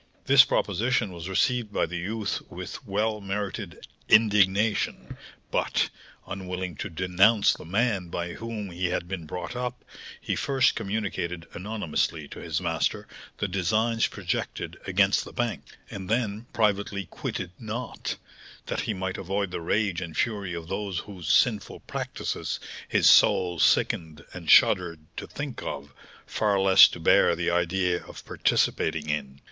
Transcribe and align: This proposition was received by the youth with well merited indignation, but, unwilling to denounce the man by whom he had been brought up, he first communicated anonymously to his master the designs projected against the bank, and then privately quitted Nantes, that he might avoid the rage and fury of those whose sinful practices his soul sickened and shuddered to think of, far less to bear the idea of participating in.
This 0.25 0.43
proposition 0.43 1.11
was 1.13 1.29
received 1.29 1.71
by 1.71 1.85
the 1.85 1.99
youth 1.99 2.41
with 2.49 2.83
well 2.87 3.21
merited 3.21 3.85
indignation, 4.09 5.15
but, 5.51 5.91
unwilling 6.25 6.75
to 6.77 6.89
denounce 6.89 7.53
the 7.53 7.65
man 7.65 8.07
by 8.07 8.33
whom 8.33 8.71
he 8.71 8.87
had 8.87 9.07
been 9.07 9.27
brought 9.27 9.55
up, 9.55 9.85
he 10.19 10.35
first 10.35 10.73
communicated 10.73 11.45
anonymously 11.53 12.27
to 12.29 12.39
his 12.39 12.59
master 12.59 13.07
the 13.37 13.47
designs 13.47 14.07
projected 14.07 14.75
against 14.87 15.23
the 15.23 15.31
bank, 15.31 15.61
and 15.91 16.09
then 16.09 16.47
privately 16.51 17.05
quitted 17.05 17.51
Nantes, 17.59 18.17
that 18.65 18.79
he 18.81 18.95
might 18.95 19.19
avoid 19.19 19.51
the 19.51 19.61
rage 19.61 20.01
and 20.01 20.17
fury 20.17 20.55
of 20.55 20.67
those 20.67 20.97
whose 20.97 21.31
sinful 21.31 21.81
practices 21.81 22.59
his 22.87 23.07
soul 23.07 23.59
sickened 23.59 24.25
and 24.33 24.49
shuddered 24.49 25.01
to 25.17 25.27
think 25.27 25.61
of, 25.61 25.93
far 26.25 26.59
less 26.59 26.87
to 26.87 26.99
bear 26.99 27.35
the 27.35 27.51
idea 27.51 28.03
of 28.03 28.25
participating 28.25 29.07
in. 29.07 29.39